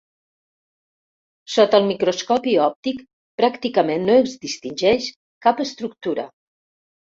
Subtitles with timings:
[1.55, 3.05] Sota el microscopi òptic
[3.43, 5.13] pràcticament no es distingeix
[5.49, 6.29] cap estructura.